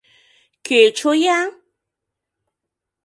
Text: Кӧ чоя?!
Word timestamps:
Кӧ 0.65 0.79
чоя?! 0.97 1.39